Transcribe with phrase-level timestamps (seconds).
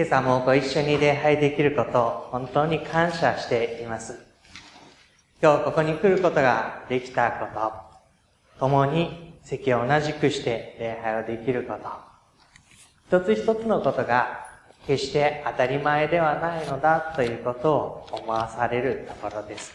[0.00, 4.18] 今朝もご一緒に礼拝できることを本当に感謝しています。
[5.42, 7.46] 今日ここに来ることができたこ
[8.56, 11.74] と、共に席を同じくして礼拝をできるこ
[13.10, 14.46] と、一つ一つのことが
[14.86, 19.74] 決して当たり前ではないのだということを思わされるところです。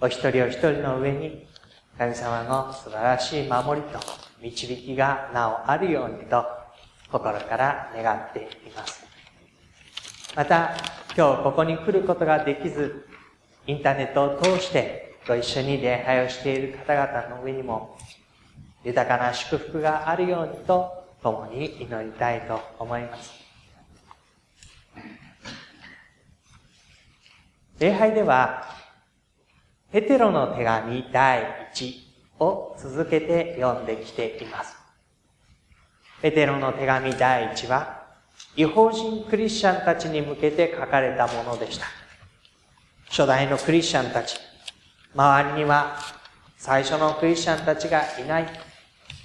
[0.00, 1.46] お一人お一人の上に
[1.96, 4.00] 神様の素晴らしい守りと
[4.42, 6.55] 導きがなおあるようにと
[7.10, 9.04] 心から願っています。
[10.34, 10.76] また、
[11.16, 13.08] 今日ここに来ることができず、
[13.66, 17.96] インターネットを通してご一緒に礼拝をしている方々の上にも、
[18.84, 23.32] 豊かな祝福があるようにと共に祈りたいと思います。
[27.78, 28.64] 礼拝では、
[29.92, 31.94] ペテロの手紙第1
[32.40, 34.85] を続けて読んできています。
[36.22, 38.04] ペテロの手紙第1は、
[38.56, 41.86] 違法人クリスチャンたちに向けて書かれたものでした。
[43.08, 44.38] 初代のクリスチャンたち、
[45.14, 45.98] 周りには
[46.56, 48.46] 最初のクリスチャンたちがいない。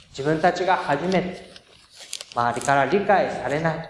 [0.09, 1.51] 自分たちが初めて、
[2.35, 3.89] 周りから理解されない。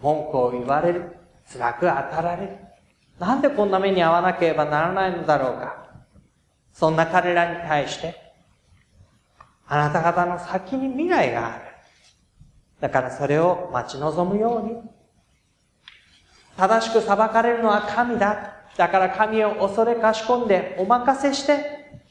[0.00, 1.16] 文句を言われる。
[1.50, 2.58] 辛く当たられる。
[3.18, 5.86] なんでこんな目に遭わなければならないのだろうか。
[6.72, 8.14] そんな彼らに対して、
[9.66, 11.63] あなた方の先に未来がある。
[12.84, 14.76] だからそれを待ち望むように。
[16.54, 18.66] 正しく裁かれるのは神だ。
[18.76, 22.02] だから神を恐れかしこんでお任せして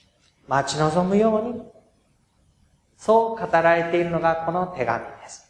[0.48, 1.62] 待ち望むように。
[2.98, 5.48] そう語られているのがこの手紙です。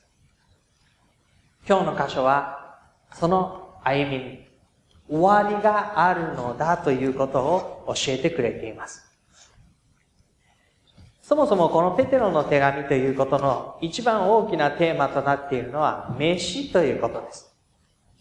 [1.65, 2.81] 今日の箇所は
[3.13, 4.45] その歩みに
[5.09, 9.12] 終わりがあるのだということを教えてくれています。
[11.23, 17.55] そもそもこのペテロの手紙ということの一番大きなテーマとなっているのは、飯ということです。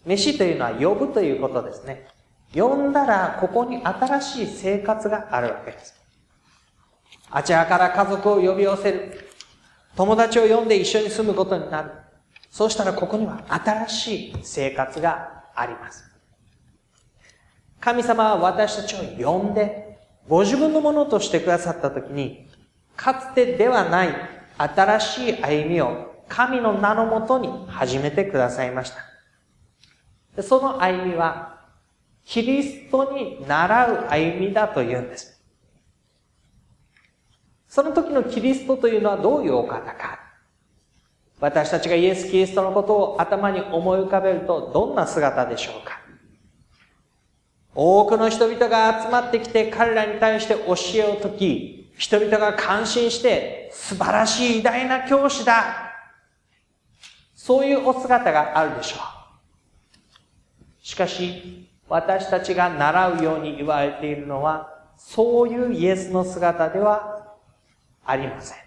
[0.05, 2.07] 飯というのは呼ぶということですね。
[2.55, 5.93] 呼んだらここに新しい生活があるわけです。
[7.29, 9.29] あちらから家族を呼び寄せる。
[9.97, 11.91] 友達を呼んで一緒に住むことになる。
[12.49, 16.05] そうしたらここには新しい生活があります。
[17.81, 19.99] 神様は私たちを呼んで、
[20.29, 22.47] ご自分のものとしてくださったときに、
[22.95, 24.09] かつてではない
[24.57, 28.91] 新しい歩みを神の名のもとに始めてくださいまし
[30.35, 30.41] た。
[30.41, 31.61] その歩みは、
[32.25, 35.41] キリストに習う歩みだというんです。
[37.67, 40.19] その時のキリストというのはどういうお方か。
[41.39, 45.99] 私たちがイエス・キリストのことを頭に思い浮かべるとどんな姿でしょうか
[47.75, 55.91] 多くの人々が集まってきて彼らに対して教えを説き、人々が感心して素晴らしい偉大な教師だ。
[57.35, 58.99] そういうお姿があるでしょう。
[60.81, 67.35] しかし、私たちが習うように言われているのは、そういうイエスの姿では
[68.05, 68.57] ありません。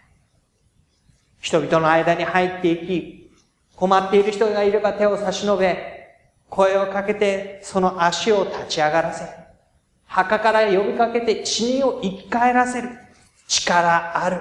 [1.41, 3.33] 人々の間に入っていき、
[3.75, 5.97] 困っている人がいれば手を差し伸べ、
[6.49, 9.25] 声をかけてその足を立ち上がらせ、
[10.07, 13.06] 墓から呼びかけて死人を生き返らせる。
[13.47, 14.37] 力ある、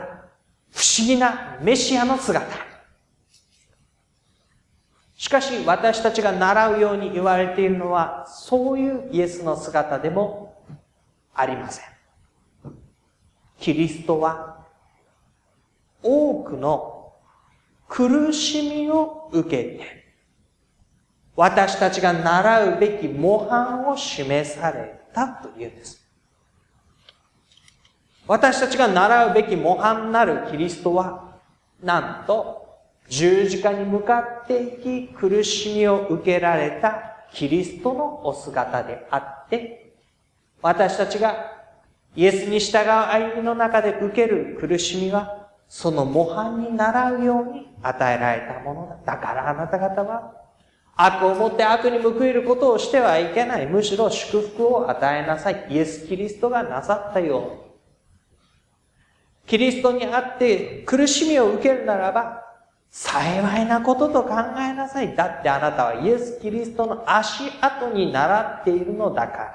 [0.72, 2.46] 不思議なメシアの姿。
[5.18, 10.64] しかし私たちが習うように言われているのは、そういうイエスの姿でも
[11.34, 11.86] ありません。
[13.60, 14.66] キリストは、
[16.04, 17.14] 多くの
[17.88, 20.06] 苦しみを受けて、
[21.36, 26.05] 私たちが習うべき模範を示されたというんです。
[28.28, 31.38] 私たちが習うべき模範なるキリストは、
[31.84, 32.66] なんと、
[33.08, 39.94] 十字架に向かっていき、苦しみを受けられたキリストのお姿であって、
[40.62, 41.56] 私たちが
[42.16, 49.14] イエスに従う歩みの中で受ける苦しみは、その模範に習うように与えられたものだ。
[49.18, 50.34] だからあなた方は、
[50.96, 53.68] 悪をもって悪に報いることをしてはいけない。
[53.68, 55.68] むしろ祝福を与えなさい。
[55.70, 57.65] イエス・キリストがなさったように。
[59.46, 62.44] キリストにあって苦しみを受けるならば、
[62.90, 65.16] 幸いなことと考えなさい。
[65.16, 69.54] だってあなたはイエス・キリストの足跡に習っているのだから。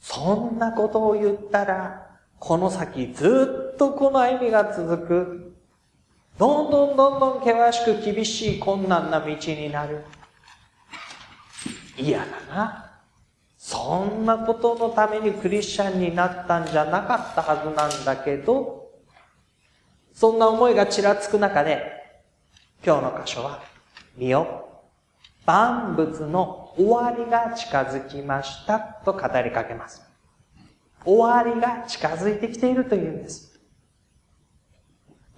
[0.00, 2.06] そんなことを言ったら、
[2.38, 5.54] この先ずっとこの歩みが続く。
[6.38, 10.02] どんどんどんどん険しく厳しい困難な道になる。
[11.96, 12.91] 嫌だな。
[13.64, 18.90] そんなことのためにクリスチャンになったんじゃなかったはずなんだけど、
[20.12, 21.80] そんな思いがちらつく中で、
[22.84, 23.62] 今日の箇所は、
[24.16, 24.68] 見よ、
[25.46, 30.02] 万物の終わりが近づきましたと語りかけます。
[31.04, 33.60] 終わりが近づいてきているというんです。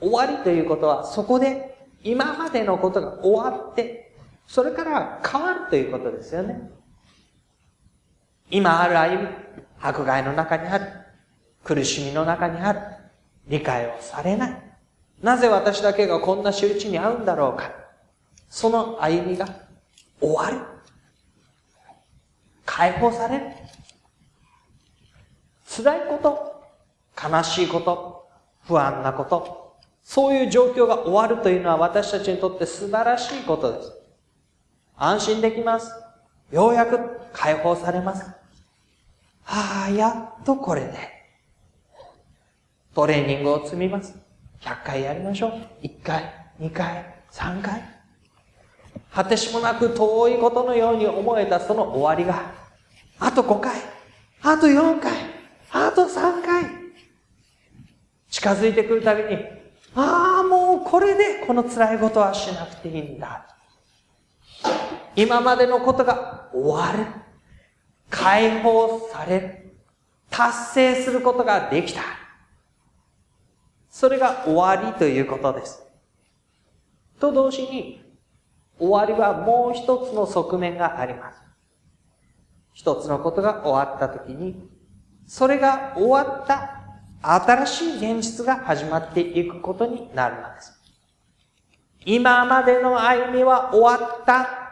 [0.01, 4.17] 終わりということは、そこで今までのことが終わって、
[4.47, 6.71] それから変わるということですよね。
[8.51, 9.29] 今ある歩み、
[9.81, 10.87] 迫害の中にある、
[11.63, 12.81] 苦しみの中にある、
[13.47, 14.63] 理解をされない。
[15.23, 17.71] なぜ私だけがこんな仕打ちに遭うんだろうか。
[18.49, 19.49] その歩みが
[20.21, 20.67] 終わる。
[22.67, 23.47] 解放される。
[25.67, 26.63] 辛いこと、
[27.31, 28.29] 悲しいこと、
[28.67, 33.93] 不安なこと、そういう状況が終わるというのは私たちにとって素晴らしいことです。
[34.97, 36.04] 安心できます。
[36.51, 36.99] ようやく
[37.33, 38.25] 解放されます。
[39.43, 40.93] はあ、やっとこれで。
[42.95, 44.15] トレーニングを積みます。
[44.61, 45.53] 100回やりましょう。
[45.83, 47.83] 1回、2回、3回。
[49.13, 52.53] 果てしもなく遠いことのように思えたその終わりが、
[53.19, 53.73] あと5回、
[54.43, 55.13] あと4回、
[55.73, 56.65] あと3回。
[58.31, 59.39] 近づいてくるたびに、
[59.95, 63.54] ああ、もうこれでこの辛いことはしなくていいんだ。
[65.17, 67.07] 今までのことが終わる。
[68.11, 69.65] 解放され。
[70.31, 72.01] 達成することができた。
[73.89, 75.83] それが終わりということです。
[77.21, 78.05] と同時に、
[78.79, 81.41] 終わりはもう一つの側面があります。
[82.73, 84.69] 一つのことが終わったときに、
[85.27, 86.83] それが終わった
[87.23, 90.73] 新しい現実が始まっていくことになるのです。
[92.05, 94.64] 今までの歩みは終わった。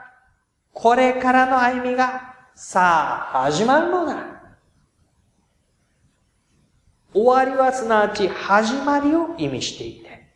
[0.72, 4.32] これからの歩みがさあ始まるのだ。
[7.14, 10.28] 終わりはすなわち始まりを意味していて、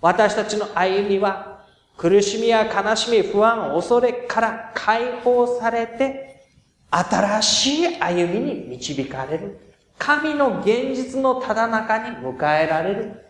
[0.00, 6.44] 私たちの歩みは苦しみや悲しみ、不安、恐れから解放されて、
[6.90, 9.58] 新しい歩みに導かれる。
[9.98, 13.26] 神の現実のただ中に迎えられる。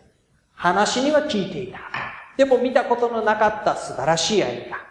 [0.53, 1.79] 話には聞いていた。
[2.35, 4.86] でも見たことのなかった素晴らしい歩みだ。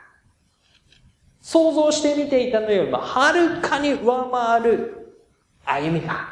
[1.47, 5.15] 想像してみていたのよりもはるかに上回る
[5.65, 6.29] 歩みが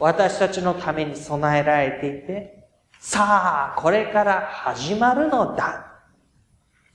[0.00, 2.66] 私たちのために備えられていて、
[2.98, 5.86] さあ、これから始まるのだ。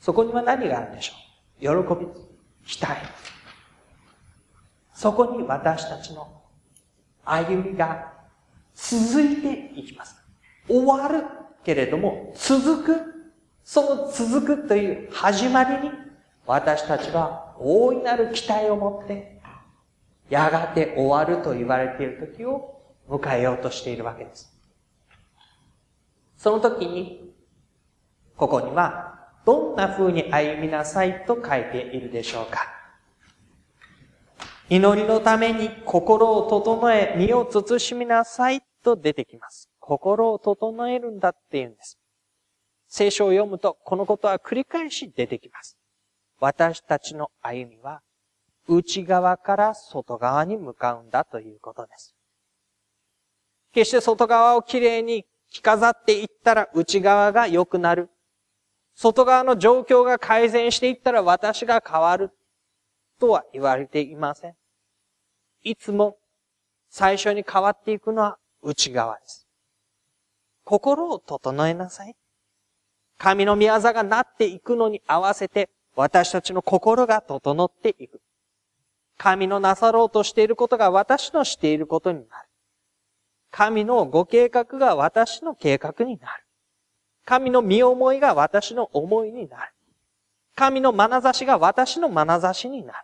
[0.01, 1.13] そこには何があるんでしょ
[1.71, 1.85] う？
[1.85, 2.07] 喜び、
[2.67, 2.97] 期待。
[4.93, 6.27] そこに私たちの
[7.23, 8.11] 歩みが
[8.75, 10.21] 続いていきます。
[10.67, 11.23] 終わる
[11.63, 13.31] けれども、続く。
[13.63, 15.91] その続くという始まりに、
[16.49, 19.39] 私たちは大いなる期待を持って、
[20.31, 24.51] やがて終わると言われている時を迎えようとしているわけです。
[26.37, 27.35] その時に、
[28.35, 32.61] ここには、どんな風に歩みなさいと書いているでしょうか。
[34.69, 39.69] 祈りのために心を整え、身を慎みなさいと出てきます。
[39.79, 41.99] 心を整えるんだって言うんです。
[42.87, 45.78] 聖書を読むと、このことは繰り返し出てきます。
[46.39, 48.01] 私たちの歩みは、
[48.67, 52.15] 内側から外側に向かうんだということです。
[53.73, 58.09] 決して外側をきれいに着飾っていったら内側が良くなる。
[58.95, 62.31] 外側の状況が改善していったら私が変わる。
[63.19, 64.55] とは言われていません。
[65.63, 66.17] いつも
[66.89, 69.47] 最初に変わっていくのは内側です。
[70.63, 72.15] 心を整えなさい。
[73.17, 75.69] 神の御業がなっていくのに合わせて
[75.99, 78.21] 私たちの心が整っていく。
[79.17, 82.47] 神のなさろうとしていることが私のしていることになる。
[83.51, 86.45] 神のご計画が私の計画になる。
[87.25, 89.73] 神の見思いが私の思いになる。
[90.55, 92.99] 神の眼差しが私の眼差しになる。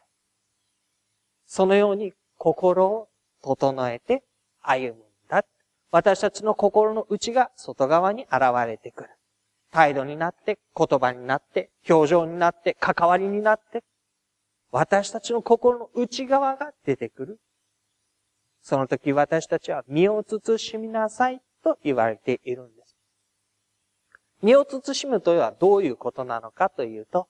[1.46, 3.10] そのように心を
[3.44, 4.24] 整えて
[4.62, 5.44] 歩むんだ。
[5.92, 9.10] 私たちの心の内が外側に現れてくる。
[9.76, 13.84] 態度になって、言葉になって、表情になって、関わりになって、
[14.72, 17.40] 私たちの心の内側が出てくる
[18.62, 22.96] その時私たちは身を慎みなさいと言われているんです。
[24.42, 27.28] 身を慎むというのはどういうことなのかというと、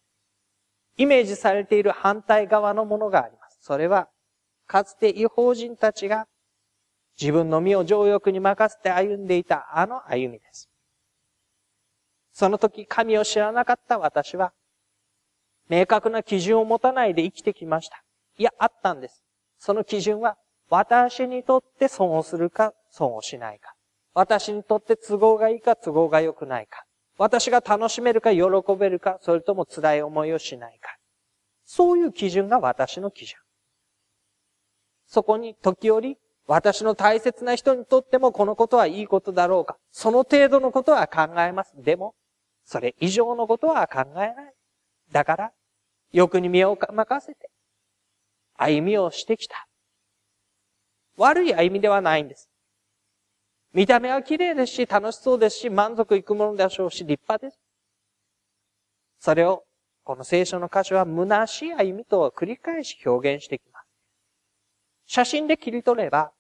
[0.98, 3.58] イメージされている反対側のものがあります。
[3.62, 4.08] それは、
[4.68, 6.28] かつて違法人たちが
[7.20, 10.70] 自分の身を情欲に任せて歩んでいたあの歩みです。
[12.36, 14.52] その時神を知らなかった私は、
[15.70, 18.04] 明確な基準を持たないで生きてきました。
[18.38, 19.24] いや、あったんです。
[19.58, 20.36] その基準は、
[20.70, 23.74] 私にとって損をするか、損をしないか。
[24.14, 26.84] 私にとって都合がいいか、都合が良くないか。
[27.18, 28.42] 私が楽しめるか、喜
[28.78, 30.98] べるか、それとも辛い思いをしないか。
[31.64, 33.40] そういう基準が私の基準。
[35.08, 39.78] そこに時折、私の大切な人にとってもこのことはいいことだろうか。
[39.92, 41.72] その程度のことは考えます。
[41.82, 42.14] でも、
[42.66, 44.54] それ以上のことは考えない。
[45.12, 45.52] だから、
[46.12, 47.50] 欲に身を任せて、
[48.56, 49.68] 歩みをしてきた。
[51.18, 52.50] 悪い歩みではないんです。
[53.72, 57.60] 見た目は綺麗ですし、楽しそうですし、満足いくものでしょうし、立派です。
[59.20, 59.64] それを、
[60.04, 63.88] この聖書の箇所は虚しい歩みと繰り返し表現してきます。
[65.08, 66.32] 写真で切り取れば、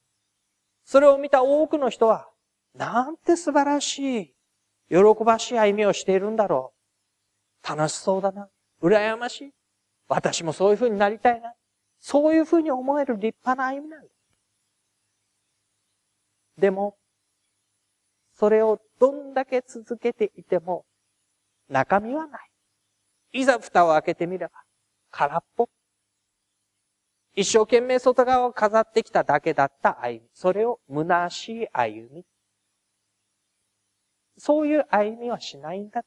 [0.86, 2.29] それを見た多くの人は、
[2.74, 4.35] なんて素晴らしい、
[4.89, 6.74] 喜ばしい歩みをしているんだろ
[7.63, 7.68] う。
[7.68, 8.48] 楽しそうだな。
[8.82, 9.51] 羨ましい。
[10.08, 11.54] 私もそういう風になりたいな。
[12.00, 14.15] そういう風に思える立派な歩みなんです。
[16.58, 16.96] でも、
[18.34, 20.86] それをどんだけ続けていても、
[21.70, 22.51] 中身はない。
[23.32, 24.51] いざ蓋を開けてみれば、
[25.10, 25.70] 空っぽ。
[27.34, 30.30] 一生懸命外側を飾ってきただけだった歩み。
[30.34, 32.25] それを虚しい歩み。
[34.38, 36.04] そういう歩みはしないんだ。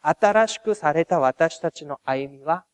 [0.00, 2.64] 新しくされた私たちの歩みは、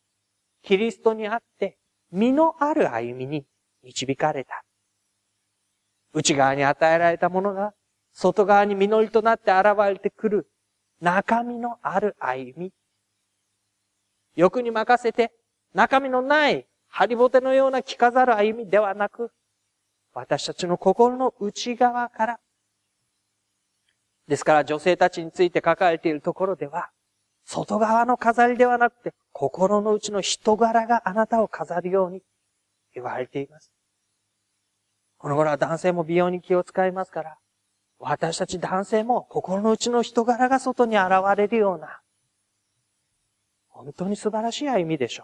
[0.63, 1.77] キリストにあって、
[2.11, 3.45] 身のある歩みに
[3.83, 4.63] 導かれた。
[6.13, 7.73] 内側に与えられたものが、
[8.11, 10.49] 外側に実りとなって現れてくる、
[11.01, 12.73] 中身のある歩み。
[14.35, 15.31] 欲に任せて、
[15.73, 19.31] 中身のないハリボテのような着飾る歩みではなく、
[20.13, 22.39] 私たちの心の内側から、
[24.29, 26.91] ですから女性たちについて書かれているところでは、
[27.45, 32.21] 外側の飾りではなくて、心の内の人柄があなたを飾るように
[32.93, 33.71] 言われています。
[35.17, 37.37] この頃は男性も美容に気を使いますから、
[37.97, 41.99] 私たち男性も心の内の人柄が外に現れるような、
[43.67, 45.23] 本当に素晴らしい歩みでしょ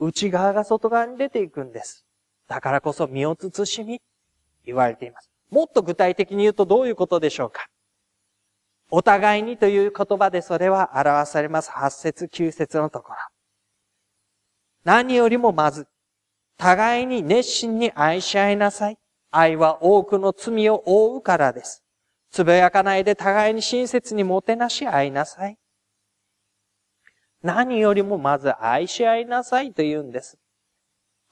[0.00, 0.06] う。
[0.08, 2.04] 内側が外側に出ていくんです。
[2.48, 4.02] だからこそ身を慎み、
[4.64, 5.30] 言われています。
[5.50, 7.66] もっと具体的に言うとどういうことでしょうか？
[8.90, 11.70] お互いにという言葉でそれは表されます。
[11.70, 13.16] 八節、九節のところ。
[14.84, 15.88] 何よりもまず、
[16.56, 18.98] 互いに熱心に愛し合いなさい。
[19.32, 21.82] 愛は多くの罪を覆うからです。
[22.30, 25.58] つぶやかないで互いに親切にもてなし合いなさい。
[27.42, 30.38] 何よりもまず愛し合いなさいと言うんです。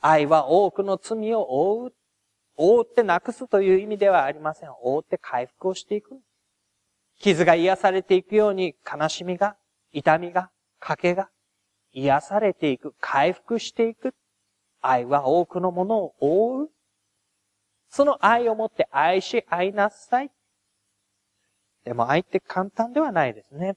[0.00, 1.94] 愛は多くの罪を覆う。
[2.56, 4.70] 覆ってなくすという意味ではありません。
[4.82, 6.20] 覆って回復をしていく。
[7.18, 9.56] 傷が癒されていくように悲しみが、
[9.92, 11.30] 痛みが、賭けが
[11.92, 14.14] 癒されていく、回復していく。
[14.80, 16.70] 愛は多くのものを覆う。
[17.88, 20.30] その愛をもって愛し合いなさい。
[21.84, 23.76] でも愛って簡単ではないですね。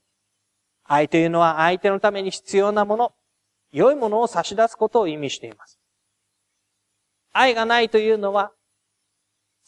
[0.84, 3.12] 愛というのは相手のために必要なもの、
[3.70, 5.78] 良いものを差し出すことを意味しています。
[7.32, 8.52] 愛がないというのは、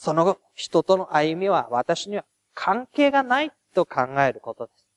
[0.03, 4.89] その人との歩みは私には関係がないと考えることです。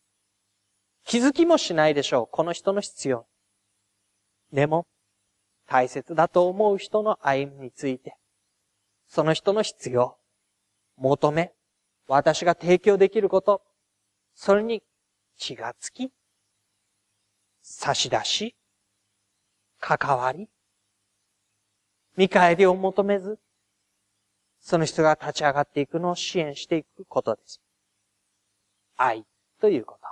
[1.04, 2.28] 気づきもしないでしょう。
[2.32, 3.26] この人の必要。
[4.54, 4.88] でも、
[5.68, 8.16] 大切だと思う人の歩みについて、
[9.06, 10.16] その人の必要、
[10.96, 11.52] 求め、
[12.08, 13.62] 私が提供できること、
[14.36, 14.84] それに
[15.36, 16.14] 気がつき、
[17.62, 18.56] 差し出し、
[19.82, 20.48] 関わり、
[22.16, 23.38] 見返りを求めず、
[24.63, 27.62] その人が立ち上がっていくのを支援していくことです。
[28.96, 29.25] 愛
[29.60, 30.08] ということ。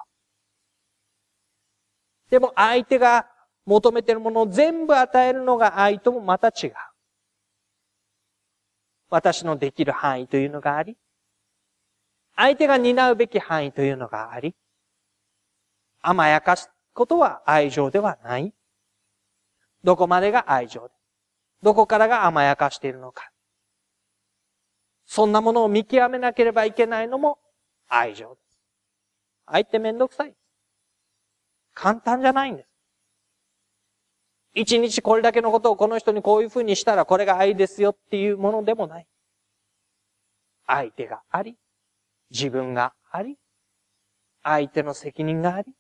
[2.30, 3.28] でも相手が
[3.66, 6.74] 求めているものを全部与えるのが愛ともまた違う。
[9.10, 10.98] 私のできる範囲というのがあり、
[12.36, 14.54] 相手が担うべき範囲というのがあり、
[16.02, 18.54] 甘やかすことは愛情ではない。
[19.84, 20.94] どこまでが愛情で、
[21.62, 23.32] どこからが甘やかしているのか。
[25.14, 27.38] そんなものを見極めなければいけないのも
[27.90, 28.62] 愛情です。
[29.46, 30.34] 愛ってめんどくさい。
[31.74, 32.70] 簡単じゃないんです。
[34.54, 39.08] 一日これだけのことをこの人にこういうふうにしたらこれが愛ですよっていうものでもない。
[40.66, 41.58] 相手があり、
[42.30, 43.36] 自分があり、
[44.44, 45.74] 相手の責任があり、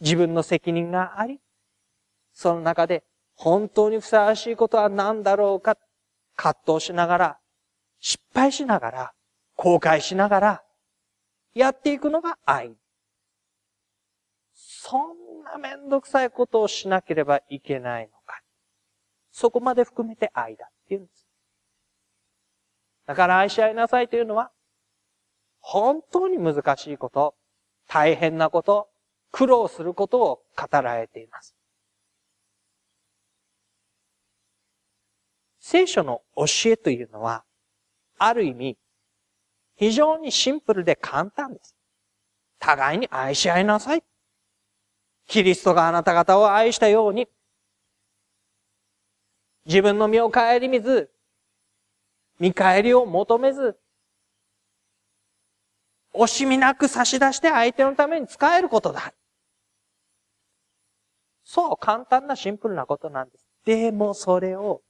[0.00, 1.38] 自分の責任があり、
[2.32, 3.04] その中で
[3.36, 5.76] 本当にふさわしいことは何だろうか、
[6.34, 7.38] 葛藤しながら、
[8.06, 9.12] 失敗しながら、
[9.56, 10.62] 後悔しながら、
[11.54, 12.76] やっていくのが愛。
[14.52, 18.42] そんなめんどくさいことをしなければいけないのか。
[19.30, 21.26] そこまで含めて愛だっていうんです。
[23.06, 24.50] だから愛し合いなさいというのは、
[25.60, 27.34] 本当に難しいこと、
[27.88, 28.90] 大変なこと、
[29.30, 31.56] 苦労することを語られています。
[35.58, 37.46] 聖書の教えというのは、
[38.18, 38.78] ある意味、
[39.76, 41.74] 非常にシンプルで簡単です。
[42.58, 44.02] 互いに愛し合いなさい。
[45.26, 47.28] キリストがあなた方を愛したように、
[49.66, 51.10] 自分の身を顧みず、
[52.38, 53.78] 見返りを求めず、
[56.14, 59.12] 惜しみなく差し出して相手のために使えることだ。
[61.44, 63.46] そう、簡単なシンプルなことなんです。
[63.64, 64.82] でもそれを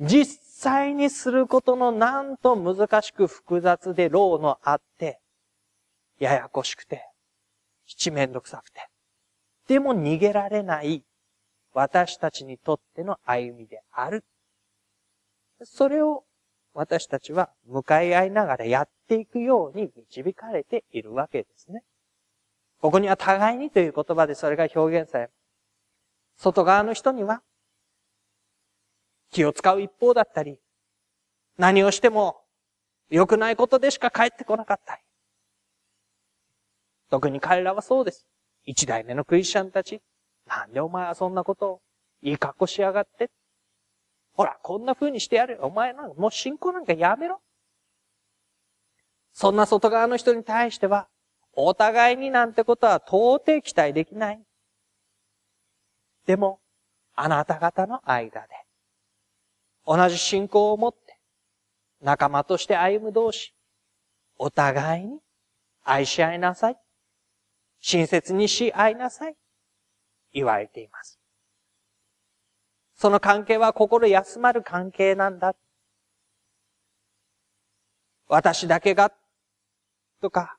[0.00, 5.20] 実際にすることのなんと難しく複雑で労のあって、
[6.18, 7.08] ややこしくて、
[7.86, 8.88] 七面倒くさくて、
[9.68, 11.04] でも逃げられない
[11.72, 14.24] 私たちにとっての歩みである。
[15.62, 16.24] それを
[16.74, 21.82] 私たちは向かい合いながらやっていくように導かれているわけですね。
[22.80, 25.30] ここには互いにという言葉でそれが表現され
[26.36, 27.42] 外側の人には
[29.30, 30.58] 気を使う一方だったり、
[31.56, 32.40] 何をしても
[33.10, 35.02] 良くないことでしか帰ってこなかったり。
[37.10, 38.26] 特に彼らはそうです。
[38.64, 40.02] 一代目のクリスチャンたち。
[40.46, 41.80] なんでお前はそんなことを
[42.22, 43.30] いい格好しやがって。
[44.34, 45.58] ほら、こんな風にしてやる。
[45.62, 47.40] お前なんかもう信仰なんかやめろ。
[49.32, 51.08] そんな外側の人に対しては、
[51.52, 54.42] お互いになんてことは到底期待できない。
[56.26, 56.60] でも、
[57.14, 58.48] あなた方の間で、
[59.90, 61.18] 同じ信仰を持って、
[62.02, 63.54] 仲間として歩む同士、
[64.36, 65.18] お互いに
[65.82, 66.76] 愛し合いなさい。
[67.80, 69.34] 親切にし合いなさい。
[70.34, 71.18] 言われています。
[72.96, 75.56] その関係は心休まる関係なんだ。
[78.28, 79.10] 私だけが、
[80.20, 80.58] とか、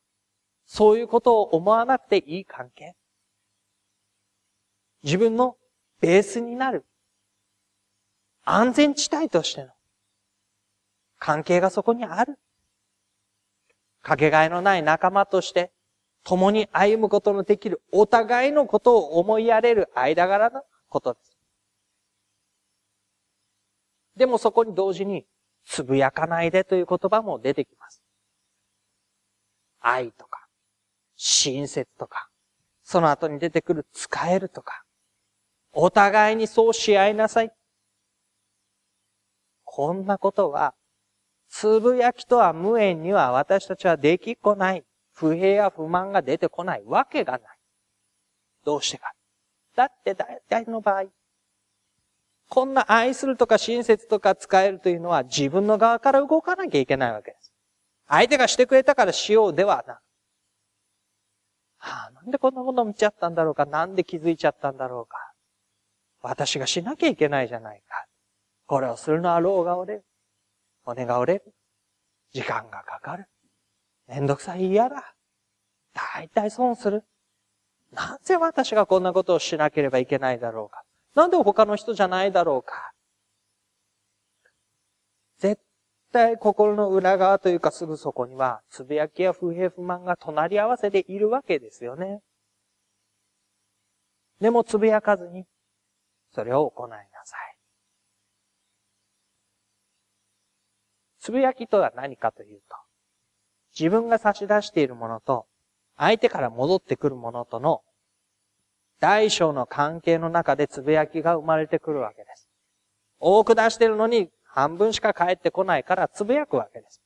[0.66, 2.96] そういうことを思わなくていい関係。
[5.04, 5.56] 自分の
[6.02, 6.88] ベースになる
[8.52, 9.70] 安全地帯としての
[11.20, 12.40] 関係がそこにある。
[14.02, 15.72] かけがえのない仲間として
[16.24, 21.38] 共に歩むことのできるお互いのことを思いやれる間柄のことです。
[24.16, 25.28] でもそこに同時に、
[25.64, 28.02] つぶやかないでという言葉も出てきます。
[29.80, 30.48] 愛とか、
[31.16, 32.30] 親切とか、
[32.84, 34.84] その後に出てくる使えるとか、
[35.72, 37.52] お互いにそうし合いなさい。
[39.80, 40.74] こんなことは、
[41.48, 44.84] つぶやきとは無縁には私たちはできっこない。
[45.14, 47.42] 不平や不満が出てこないわけがない。
[48.66, 49.14] どうしてか。
[49.78, 51.06] だって大体の場合、
[52.50, 57.54] こんな愛するとか親切とか使えるというのは自分の側から動かなきゃいけないわけです。
[58.10, 60.02] 相手がしてくれたからしようではなく。
[61.78, 65.18] はあ、なんでこんなもの見ちゃったんだろうかなんで気づいちゃったんだろうか
[66.22, 68.09] 私がしなきゃいけないじゃないか。
[68.70, 70.06] これをするのは老が折れる。
[70.84, 71.56] 骨が折れる。
[72.32, 73.26] 時間がかかる。
[74.08, 75.16] めんどくさい嫌だ。
[76.16, 77.04] 大体損する。
[77.92, 80.84] なぜ私がこんなことをしなければいけないだろうか。
[81.16, 82.92] なんで他の人じゃないだろうか。
[85.40, 85.60] 絶
[86.12, 92.22] 対心の裏側というかすぐそこには、つぶやきや不平不満が隣り合わせでいるわけですよね。
[94.40, 95.48] でもつぶやかずに、
[96.36, 97.50] それを行いなさい。
[101.30, 102.76] つぶやきとは何かというと、
[103.80, 105.46] 自分が差し出しているものと、
[105.96, 107.84] 相手から戻ってくるものとの
[109.00, 112.50] 大小の関係の中でつぶやきが生まれてくるわけです。
[113.20, 117.00] 多く出してるのに半分しか返ってこないからつぶやくわけです。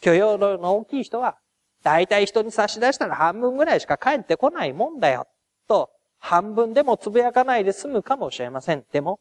[0.00, 1.36] 許容量の大きい人は、
[1.82, 5.26] 大体人に差し出したら半分ぐらいしか返ってこないもんだよ。
[5.68, 8.86] と、半分でもつぶやかないで済むかもしれません。
[8.90, 9.20] でも、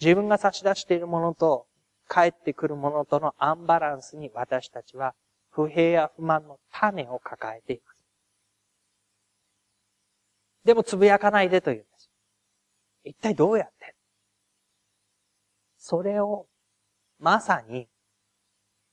[0.00, 1.66] 自分が差し出しているものと
[2.08, 5.14] 帰ってくるものとのアンバランスに私たちは
[5.50, 7.96] 不平や不満の種を抱えています。
[10.64, 12.10] でもつぶやかないでというんです。
[13.04, 13.94] 一体どうやって？
[15.78, 16.46] それを
[17.20, 17.88] まさに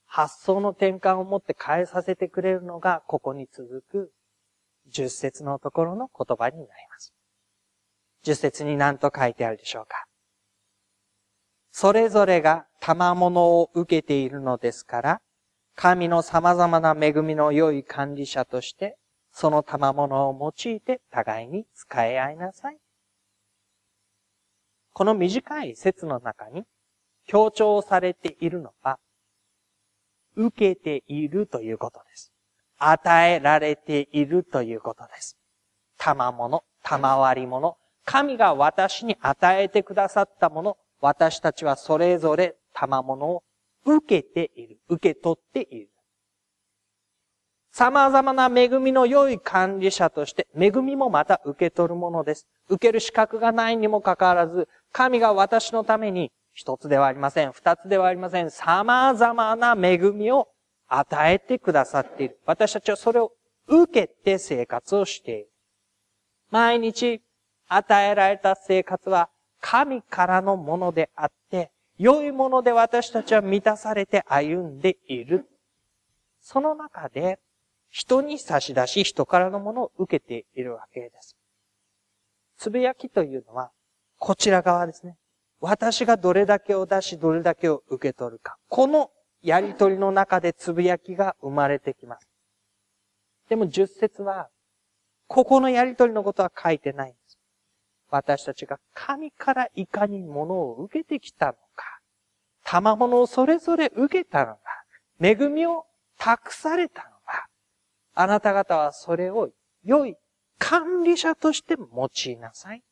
[0.06, 4.12] 発想の転換を持って変えさせてくれるのが、ここに続く
[4.88, 7.12] 十節のところの言葉になります。
[8.22, 10.06] 十節に何と書いてあるでしょうか？
[11.76, 15.22] それぞれが賜物を受けているのですから、
[15.76, 18.96] 神の様々な恵みの良い管理者として、
[19.32, 22.78] その賜物を用いて互いに使い合いなさい。
[24.94, 26.64] この短い説の中に
[27.26, 29.00] 強調されているのは、
[30.36, 32.32] 受けているということです。
[32.78, 35.38] 与えられているということです。
[35.98, 43.44] 賜物、賜り物、神が私に与えてくださったもの、私たちはそれぞれ賜物を
[43.86, 44.78] 受けている。
[44.88, 45.90] 受け取っている。
[47.74, 52.48] 様々な恵みの良い管理者として、恵みもまた受け取るものです。
[52.70, 57.52] 受ける資格がないにもかかわらず、神が私のために一つではありません。
[57.52, 58.50] 二つではありません。
[58.50, 60.48] 様々な恵みを
[60.88, 62.40] 与えてくださっている。
[62.46, 63.34] 私たちはそれを
[63.68, 65.50] 受けて生活をしている。
[66.50, 67.22] 毎日
[67.68, 69.30] 与えられた生活は
[69.64, 75.48] 神からのものであって、良いもので私たちは満たされて歩んでいる。
[76.42, 77.40] その中で、
[77.90, 81.38] 人に差し出し、人からのものを受けているわけです。
[82.58, 83.72] つぶやきというのは、
[84.18, 85.16] こちら側ですね。
[85.62, 88.58] 私がどれだけを出し、どれだけを受け取るか。
[88.68, 92.28] このやりとりの中でつぶやきが生まれてきます。
[93.48, 94.50] でも十節は、
[95.28, 97.16] ここのやりとりのことは書いてない。
[98.14, 102.00] 私たちが神からいかに物を受けてきたのか。
[102.64, 104.62] 賜物をそれぞれ受けたのか。
[105.20, 105.88] 恵みを
[106.20, 107.48] 託されたのか。
[108.14, 109.50] あなた方はそれを
[109.84, 110.16] 良い
[110.60, 112.84] 管理者として用いなさい。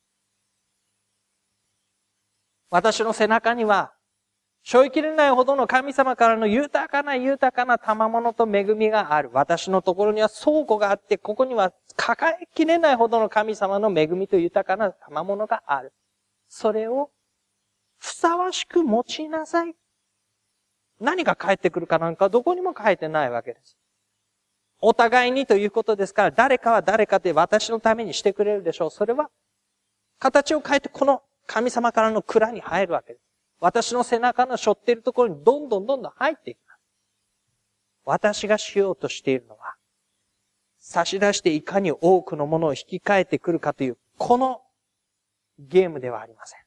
[2.71, 3.93] 私の背中には、
[4.63, 9.29] 背負いきれないほどの神様からの豊かな豊かな賜物と恵みがある。
[9.33, 15.93] 私のところには倉庫があって、ここには抱えきれないほどの神様の恵みと豊かな賜物がある。
[16.47, 17.09] それを
[17.97, 19.73] ふさわしく用いなさい。
[20.99, 23.77] 何が返ってくるかなんかどこにも書いてないわけです。
[24.79, 28.91] お互いにということですから、誰かは誰かで私のためにしてくれるでしょう。
[28.91, 29.29] それは、
[30.19, 33.20] 形を変えてこの神様からの蔵に入るわけです。
[33.61, 36.79] 私の背中の背負っているところにどんどんどんどん入っていきます。
[38.03, 39.75] 私がしようとしているのは、
[40.79, 44.61] 差し出していかに多くのものを引き換えてくるかという、この
[45.59, 46.59] ゲームではありません。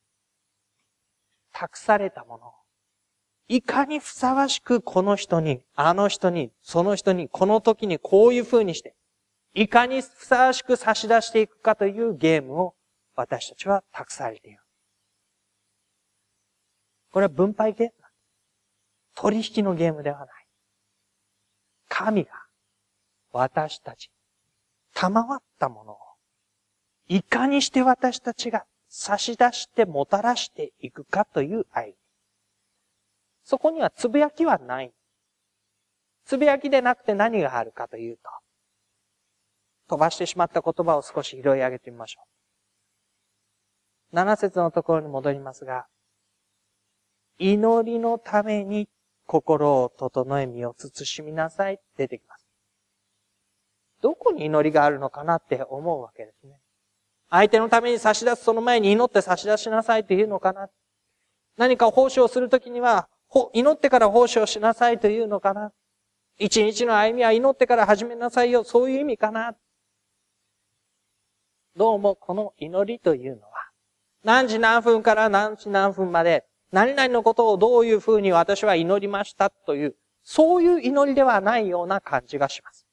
[1.53, 2.53] 託されたものを、
[3.49, 8.95] いかにふさわしくこの人に、あの人に、その人に、この時にこういう風にして、
[9.53, 12.75] いかにふさわしく差し出していくかというゲームを
[13.17, 14.64] 私たちは託されている。
[17.15, 17.93] これは分配ゲーム
[19.15, 20.29] 取引のゲームではない。
[21.89, 22.31] 神が
[23.31, 24.11] 私たち、
[24.95, 25.99] 賜ったものを、
[27.07, 31.95] いかにして私たちが差し出してもたらしていくかという愛。
[33.45, 34.93] そこにはつぶやきはない。
[36.25, 38.23] つぶやきでなくて何があるかというと、
[39.89, 42.23] 飛ばしてしまった言葉を少し拾い上げてみましょ
[44.13, 44.17] う。
[44.17, 45.87] 七節のところに戻りますが、
[47.39, 48.89] 祈りのために
[49.27, 52.47] 心を整え身を慎みなさい出てきます。
[54.03, 56.59] どこに祈りがあるのかなって思うわけですね。
[57.31, 60.69] 相手のために差し出すその前に祈って差し出しなさいっていうのかな。
[61.57, 63.09] 何か奉仕をするときには、
[63.53, 65.73] 祈ってから奉仕をしなさいというのかな。
[66.39, 68.63] 一日の歩みは祈ってから始めなさいよ。
[68.63, 69.57] そういう意味かな。
[71.77, 73.49] どうもこの祈りというのは、
[74.23, 82.85] 何時何分から何時何分まで何々のことをどういうふうに私は祈りましたという、そういう祈りではないような感じがします。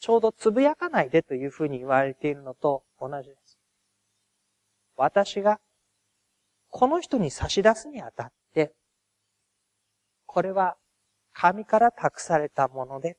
[0.00, 3.58] ちょうどつぶやかないでというふうに言われているのと同じです。
[4.96, 5.60] 私が
[6.70, 8.72] この人に差し出すにあたって、
[10.24, 10.76] これは
[11.34, 13.18] 神から託されたもので、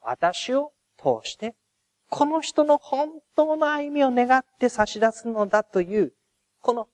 [0.00, 1.54] 私を通して、
[2.08, 6.14] この人の本当の歩みを願って差し出すのだという、
[6.62, 6.88] この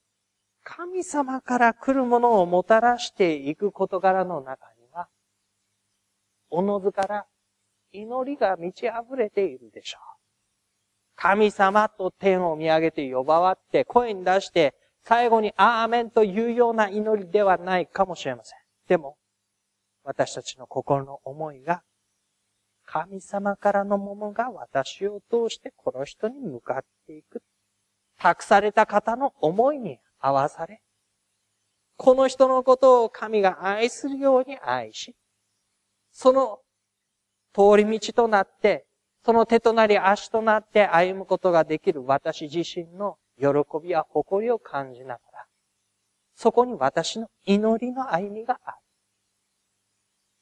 [0.69, 5.07] 神様から来るものをもたらしていく事柄の中には、
[6.51, 7.27] おのずから
[7.93, 10.01] 祈りが満ち溢れているでしょう。
[11.15, 14.75] 神様と天を見上げて呼ばわって声に出して
[15.05, 18.59] 最後にアーメンというような祈りではないかもしれません。
[18.89, 19.17] でも、
[20.03, 21.85] 私たちの心の思いが
[22.85, 27.41] 神様からのものが私を通してこの人に向かっていく。
[28.19, 30.81] 託された方の思いに合わされ、
[31.97, 35.15] この人のことを神が愛するように愛し、
[36.11, 36.59] その
[37.55, 38.87] 通り道となって、
[39.25, 43.47] その手となり足となって歩むことができる私自身の喜
[43.83, 45.47] びや誇りを感じながら、
[46.35, 48.77] そこに私の祈りの歩みがある。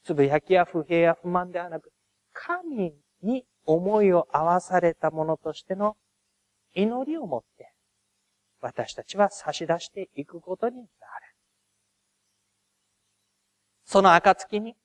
[0.03, 1.91] つぶやきや不平や不満ではなく、
[2.33, 5.95] 神に思いを合わされたものとしての
[6.73, 7.74] 祈りを持って、
[8.65, 10.87] 私たちは差し出していくことになる。
[13.85, 14.75] その暁に、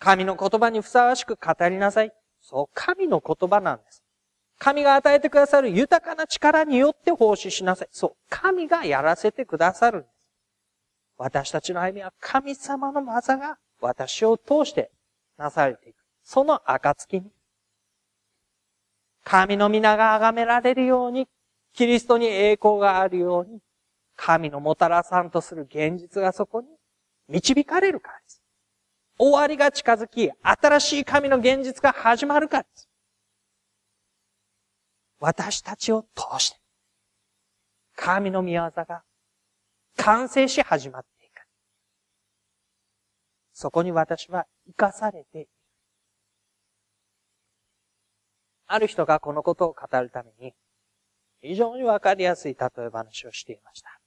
[0.00, 2.12] 神の言葉にふさわしく語りなさい。
[2.40, 4.02] そう、神の言葉なんです。
[4.58, 7.88] 神が与えてくださる豊かな力によって奉仕しなさい。
[7.92, 10.28] そう、神がやらせてくださるんです。
[11.18, 14.90] 私たちの歩みは神様の技が私を通して
[15.36, 15.96] なされていく。
[16.24, 17.30] その暁に、
[19.22, 21.28] 神の皆が崇められるように、
[21.78, 23.60] キリストに栄光があるように、
[24.16, 26.66] 神のもたらさんとする現実がそこに
[27.28, 28.42] 導かれるからです。
[29.16, 32.88] 終わりが近づき、新しい神の現実が始まるからです。
[35.20, 36.58] 私たちを通して、
[37.94, 39.04] 神の御業が
[39.98, 41.46] 完成し始まっていく。
[43.52, 45.48] そこに私は生かされている。
[48.66, 50.54] ある人がこのことを語るために、
[51.40, 53.98] 非常にわかりやすい例え話をしていました。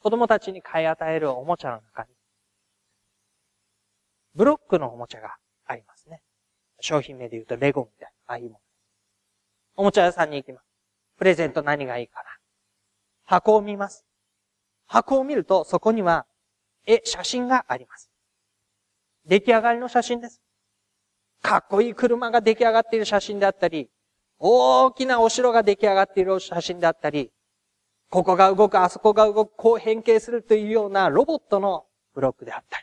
[0.00, 2.08] 子供たちに買い与えるおもちゃの中に、
[4.34, 6.22] ブロックのおもちゃがありますね。
[6.80, 8.56] 商品名で言うとレゴみたいな、ああいうもの。
[9.76, 10.64] おもちゃ屋さんに行きます。
[11.18, 12.24] プレゼント何がいいかな。
[13.24, 14.04] 箱を見ます。
[14.86, 16.26] 箱を見ると、そこには、
[16.86, 18.10] 絵、写真があります。
[19.26, 20.40] 出来上がりの写真です。
[21.42, 23.90] かっこいい車が出来上がっている写真であったり、
[24.38, 27.30] 大きなお城が出来上がっている写真であったり、
[28.10, 32.78] ここが動く、あそこが動く、こう変形するというようなロボットのブロックであった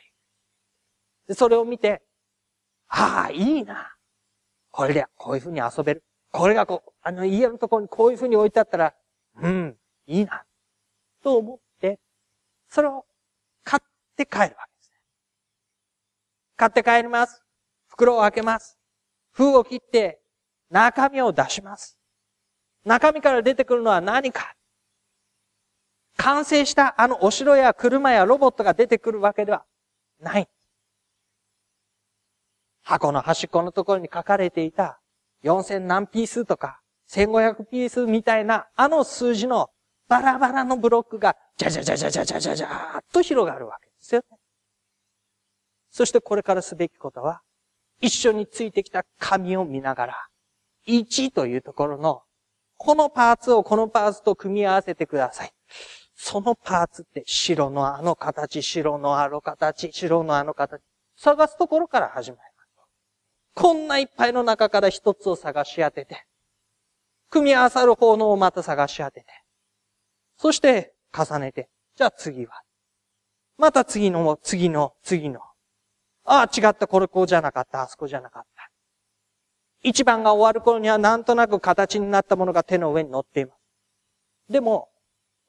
[1.28, 1.36] り。
[1.36, 2.04] それを見て、
[2.88, 3.96] ああ、いいな。
[4.70, 6.04] これで、こういう風に遊べる。
[6.32, 8.94] これがこう、あの家のところにこういう風に置いてあったら、
[9.41, 10.44] うん、いいな。
[11.24, 12.00] と思って、
[12.70, 13.06] それを
[13.63, 14.98] 買って帰るわけですね。
[16.56, 17.44] 買って帰ります。
[17.88, 18.78] 袋を開けます。
[19.32, 20.22] 封を切って、
[20.69, 21.97] 中身を出します。
[22.84, 24.56] 中身から出てくるのは何か
[26.17, 29.65] 完成したあのお城や車やロボットが出てくるわけでは
[30.19, 30.47] ない。
[32.84, 34.99] 箱の端っこのところに書かれていた
[35.43, 39.71] 4000何ピースとか1500ピースみたいなあの数字の
[40.08, 44.38] バラバラのブロックがじゃじゃじゃじゃじゃじゃじゃじゃーっと広がるわけですよね。
[45.89, 47.41] そしてこれからすべきことは
[48.01, 50.28] 一緒についてきた紙を見ながら
[50.88, 52.24] 1というところの
[52.78, 55.52] このパーツをこのパーツと組み合わせてください。
[56.15, 60.82] そのパーツって白のあの形、白のあの形、白のあの形、
[61.17, 62.69] 探すところから始まります。
[63.54, 66.26] こんないっぱいの中から一つを探し当てて、
[67.30, 69.26] 組み合わさる方のをまた探し当てて、
[70.38, 72.62] そして重ねて、じゃあ次は。
[73.58, 75.39] また次の、次の、次の。
[76.26, 78.55] ああ、違った、これこうじゃなかった、あそこじゃなかった。
[79.88, 84.52] 一番が終わる頃にはなんとなく形になったものが手の上に乗っています。
[84.52, 84.89] でも、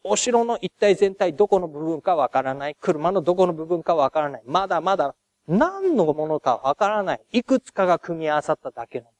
[0.04, 2.76] お城の一体全体どこの部分かわからない。
[2.78, 4.42] 車のどこの部分かわからない。
[4.44, 5.14] まだまだ
[5.48, 7.20] 何のものかわからない。
[7.32, 9.12] いくつかが組み合わさっただけのも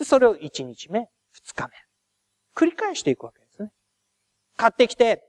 [0.00, 0.04] の。
[0.04, 1.74] それを1日目、2日目。
[2.56, 3.70] 繰り返していくわけですね。
[4.56, 5.22] 買ってきて、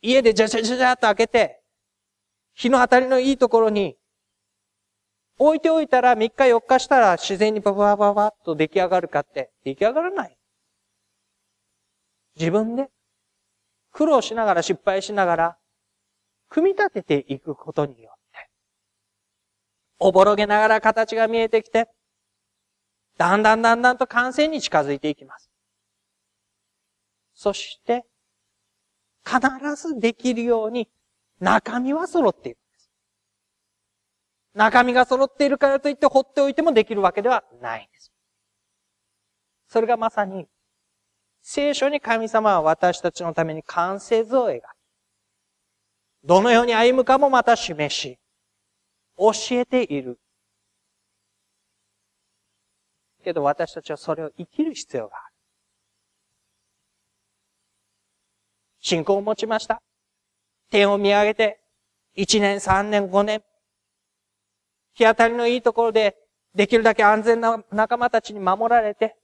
[0.00, 1.60] 家でじゃじゃじゃじゃっと開けて、
[2.54, 3.96] 日の当たりのいいところに
[5.38, 10.36] 置いておいたら3日4日したら自然にババババッと出来上がるかって出来上がらない。
[12.36, 12.88] 自分で
[13.94, 15.58] 苦労しながら失敗しながら、
[16.48, 18.50] 組み立てていくことによって、
[20.00, 21.88] おぼろげながら形が見えてきて、
[23.16, 25.48] だんだんだんだんと完成に近づいていきます。
[27.34, 28.04] そして、
[29.24, 29.40] 必
[29.76, 30.88] ずできるように
[31.38, 32.58] 中身は揃っている。
[34.54, 38.12] 中身が揃っているからといって放っておいてもできるわけではないんです。
[39.68, 40.46] それがまさに
[41.42, 44.62] 聖書に神様は私たちのために完成図を描き、
[46.22, 48.18] どのように歩むかもまた示し、
[49.18, 50.18] 教えている。
[53.22, 55.34] けど私たちはそれを生きる必要がある。
[58.80, 59.82] 信仰を持ちました。
[60.70, 61.60] 天を見上げて、
[62.16, 63.42] 1年、3年、5年、
[64.94, 66.16] 日当たりのいいところで、
[66.54, 69.16] できるだけ安全な仲間たちに守られて、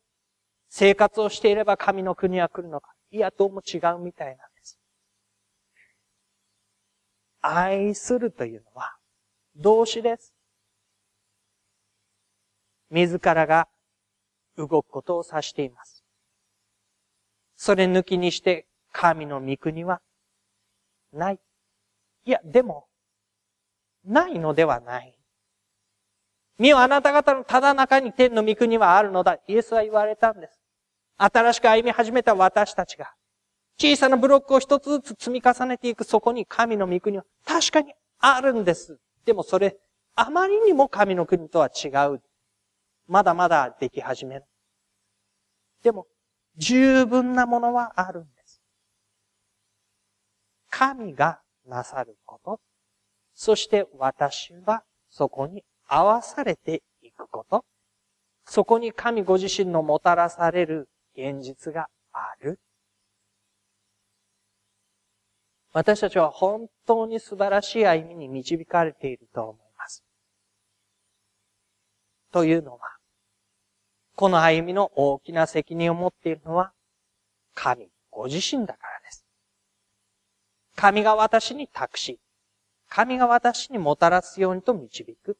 [0.68, 2.92] 生活をしていれば神の国は来るのか。
[3.10, 4.78] いや、どうも違うみたいなんです。
[7.40, 8.96] 愛するというのは
[9.56, 10.34] 動詞です。
[12.90, 13.68] 自らが
[14.56, 16.04] 動くことを指しています。
[17.56, 20.00] それ抜きにして神の御国は
[21.12, 21.40] ない。
[22.24, 22.86] いや、でも、
[24.04, 25.19] ないのではない。
[26.60, 29.38] 見よ、あなた方のただ中に天の御国はあるのだ。
[29.48, 30.60] イエスは言われたんです。
[31.16, 33.14] 新しく歩み始めた私たちが、
[33.78, 38.98] 小さなブロックを一つずつ積み重ねていくそこに神の御国は確かにあるんです。
[39.24, 39.78] でもそれ、
[40.14, 42.20] あまりにも神の国とは違う。
[43.08, 44.44] まだまだでき始める。
[45.82, 46.08] でも、
[46.58, 48.60] 十分なものはあるんです。
[50.68, 52.60] 神がなさること。
[53.34, 57.64] そして私はそこに合わされていくこと。
[58.46, 62.60] そこに神ご自身のもたらされる現実がある。
[65.72, 70.04] 私たちは本当に素晴らしい歩みに導かれていると思います。
[72.32, 72.78] というのは、
[74.14, 76.72] この歩みの大きな責任を持っているのは、
[77.54, 79.24] 神ご自身だからです。
[80.76, 82.20] 神が私に託し、
[82.88, 85.36] 神が私にもたらすようにと導く。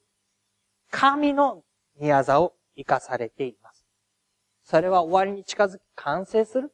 [0.91, 1.63] 神の
[1.99, 3.87] 宮座を生かされています。
[4.65, 6.73] それは終わりに近づき完成する？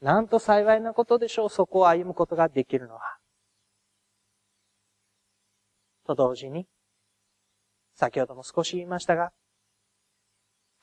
[0.00, 3.18] なんと幸いなことでしょう、そこを歩むことができるのは。
[6.06, 6.66] と同時に、
[7.94, 9.32] 先ほども少し言いましたが、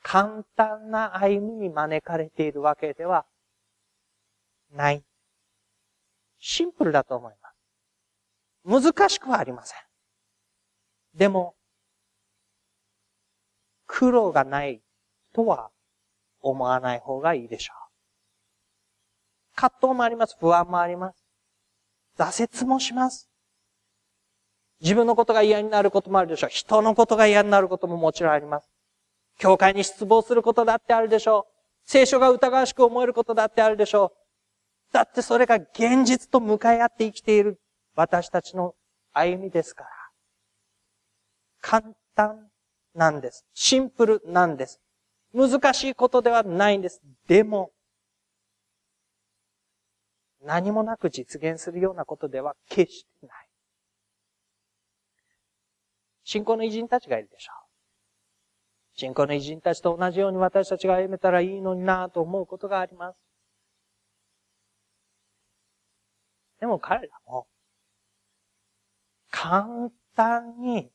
[0.02, 3.24] 簡単な歩みに招かれているわけでは
[4.70, 5.02] ない。
[6.38, 7.34] シンプルだと思い
[8.66, 8.92] ます。
[8.92, 9.78] 難しくはありません。
[11.14, 11.54] でも、
[13.86, 14.82] 苦労がない
[15.32, 15.70] とは
[16.40, 17.84] 思わない方がいいでしょう。
[19.56, 20.36] 葛藤もあります。
[20.38, 21.24] 不安もあります。
[22.18, 23.28] 挫折もします。
[24.80, 26.50] 自分のことが嫌になることもあるでしょう。
[26.50, 28.68] 人のことが嫌になることももちろんあります。
[29.38, 31.54] 教会に失望することだってあるでしょう。
[31.86, 34.12] 聖書が疑わしく思えることだってあるでしょ
[34.90, 34.92] う。
[34.92, 37.60] だってそれが現実と向かい合って生きている
[37.94, 38.74] 私たちの
[39.12, 40.03] 歩みですから。
[41.66, 42.50] 簡単
[42.94, 43.46] なんです。
[43.54, 44.82] シンプルなんです。
[45.32, 47.00] 難しいことではないんです。
[47.26, 47.70] でも、
[50.42, 53.48] 何もなく実現するようなことでは決してない。
[56.22, 58.98] 信仰の偉人たちがいるでしょう。
[58.98, 63.18] 信仰の偉人たちと同じように私たちが歩めたらいいのになぁと思うことがあります。
[66.60, 67.46] でも彼らも、
[69.30, 70.90] 簡単に、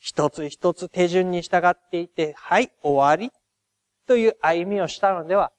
[0.00, 3.30] 一つ一つ手順に従っていて、はい、終わり、
[4.06, 5.52] という歩みをしたのでは、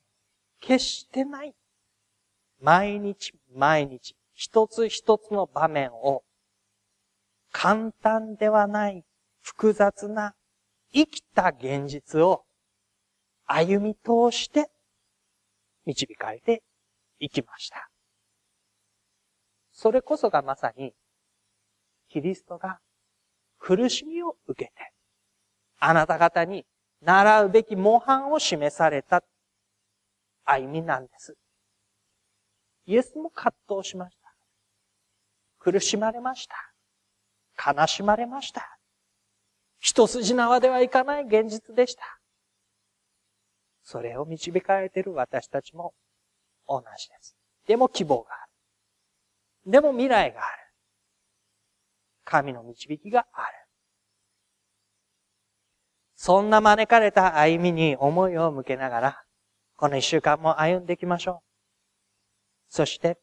[0.60, 1.54] 決してない。
[2.60, 6.24] 毎日毎日、一つ一つの場面を、
[7.52, 9.06] 簡単ではない
[9.42, 10.34] 複雑な
[10.92, 12.44] 生きた現実を
[13.46, 14.70] 歩み通して
[15.86, 16.64] 導かれて
[17.20, 17.90] いきました。
[19.72, 20.94] それこそがまさに、
[22.10, 22.80] キリストが
[23.62, 24.92] 苦しみを受けて、
[25.80, 26.66] あなた方に
[27.02, 29.24] 習うべき模範を示された
[30.44, 31.36] 歩みなんです。
[32.88, 34.34] イエスも葛藤しました。
[35.60, 37.74] 苦しまれました。
[37.74, 38.78] 悲しまれました。
[39.80, 42.20] 一筋縄ではいかない現実でした。
[43.84, 45.94] それを導かれている私たちも
[46.68, 47.36] 同じです。
[47.68, 48.46] でも希望があ
[49.66, 49.72] る。
[49.72, 50.61] でも未来がある。
[52.32, 53.48] 神の導きがある。
[56.16, 59.24] そんな招かれた歩みに思いを向けながら、
[59.76, 61.46] この一週間も歩んでいきましょう。
[62.70, 63.18] そして、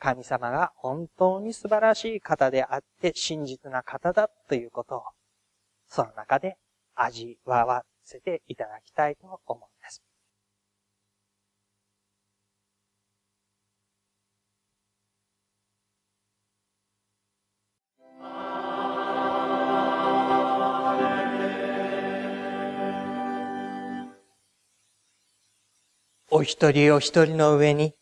[0.00, 5.02] 神様が本当に素晴らしい方であって真実な方だということを、
[5.86, 6.56] その中で
[6.96, 9.75] 味わわせていただきたいと思うんです。
[26.28, 27.94] お一人お一人の上に、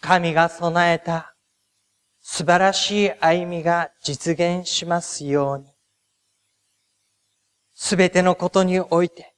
[0.00, 1.34] 神が備えた
[2.20, 5.64] 素晴らしい歩みが実現しますように。
[7.72, 9.34] すべてのことにおいて、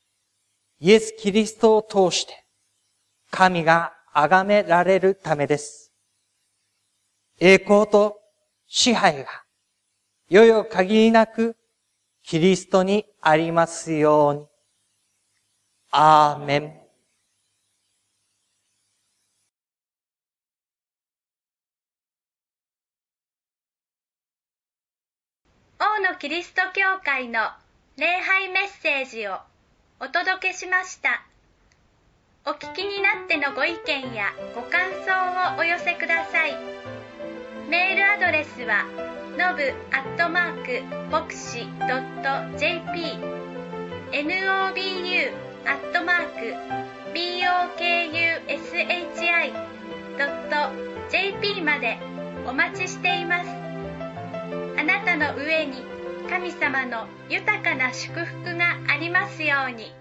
[0.80, 2.46] イエス・キリストを通して、
[3.30, 5.92] 神が崇められるためです。
[7.38, 8.18] 栄光と
[8.66, 9.44] 支配が、
[10.30, 11.56] よよ限りなく
[12.22, 14.46] キリストにありますように。
[15.90, 16.74] アーメン。
[25.80, 27.40] 王のキリスト教会の
[27.96, 29.38] 礼拝メッセージを
[29.98, 31.24] お届けしました。
[32.44, 36.54] お聞きになってのご意見やご感想をお寄せください。
[37.70, 38.84] メールアドレスは
[39.38, 40.82] のぶアットマーク
[41.12, 43.16] 牧師ドット .jp
[44.10, 45.32] nobu
[45.64, 46.56] アットマーク
[47.14, 47.78] bokushi
[50.18, 50.54] ドット
[51.12, 51.98] JP まで
[52.48, 53.50] お待ちしています。
[54.76, 55.84] あなたの上に
[56.28, 59.97] 神様の豊かな祝福がありますように。